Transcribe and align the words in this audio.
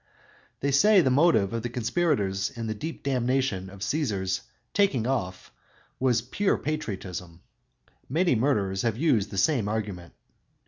They 0.61 0.71
say 0.71 1.01
the 1.01 1.11
motive 1.11 1.53
of 1.53 1.61
the 1.61 1.69
conspirators 1.69 2.49
in 2.49 2.65
the 2.65 2.73
deep 2.73 3.03
damnation 3.03 3.69
of 3.69 3.81
Cæsar's 3.81 4.41
"taking 4.73 5.05
off" 5.05 5.53
was 5.99 6.23
purely 6.23 6.63
patriotism. 6.63 7.41
Many 8.09 8.33
murderers 8.33 8.81
have 8.81 8.97
used 8.97 9.29
the 9.29 9.37
same 9.37 9.67
argument. 9.69 10.15